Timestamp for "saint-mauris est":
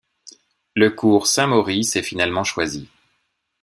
1.27-2.01